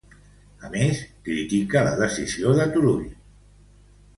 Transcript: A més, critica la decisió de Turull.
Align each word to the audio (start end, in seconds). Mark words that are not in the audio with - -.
A 0.67 0.69
més, 0.75 1.01
critica 1.27 1.83
la 1.89 1.91
decisió 2.01 2.55
de 2.61 2.67
Turull. 2.79 3.05